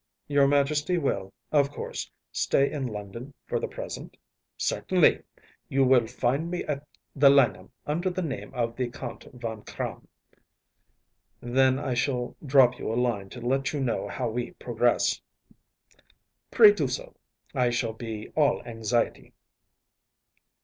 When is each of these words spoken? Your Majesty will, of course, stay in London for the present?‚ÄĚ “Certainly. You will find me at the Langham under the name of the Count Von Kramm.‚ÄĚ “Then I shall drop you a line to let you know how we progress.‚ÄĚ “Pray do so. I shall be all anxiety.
Your 0.27 0.47
Majesty 0.47 0.97
will, 0.97 1.31
of 1.51 1.69
course, 1.69 2.09
stay 2.31 2.71
in 2.71 2.87
London 2.87 3.35
for 3.45 3.59
the 3.59 3.67
present?‚ÄĚ 3.67 4.17
“Certainly. 4.57 5.21
You 5.69 5.83
will 5.83 6.07
find 6.07 6.49
me 6.49 6.63
at 6.63 6.87
the 7.15 7.29
Langham 7.29 7.69
under 7.85 8.09
the 8.09 8.23
name 8.23 8.51
of 8.55 8.75
the 8.75 8.89
Count 8.89 9.27
Von 9.31 9.61
Kramm.‚ÄĚ 9.61 10.39
“Then 11.53 11.77
I 11.77 11.93
shall 11.93 12.35
drop 12.43 12.79
you 12.79 12.91
a 12.91 12.95
line 12.99 13.29
to 13.29 13.41
let 13.41 13.73
you 13.73 13.79
know 13.79 14.07
how 14.07 14.27
we 14.27 14.53
progress.‚ÄĚ 14.53 15.95
“Pray 16.49 16.71
do 16.73 16.87
so. 16.87 17.15
I 17.53 17.69
shall 17.69 17.93
be 17.93 18.29
all 18.29 18.63
anxiety. 18.63 19.33